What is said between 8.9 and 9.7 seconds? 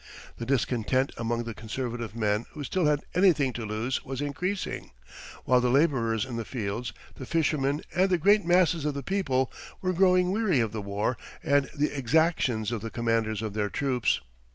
the people